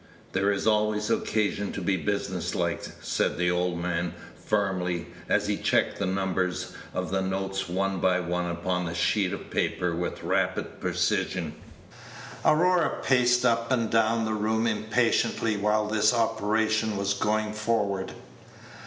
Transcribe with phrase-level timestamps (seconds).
[0.31, 5.55] "There is always occasion to be business like," said the old man, firmly, as he
[5.57, 10.23] checked the numbers of the notes one by one upon a sheet of paper with
[10.23, 11.53] rapid precision.
[12.43, 18.11] Aurora paced up and down the room impatiently while this operation was going forward.